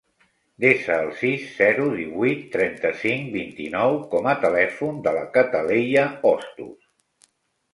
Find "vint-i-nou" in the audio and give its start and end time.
3.35-3.99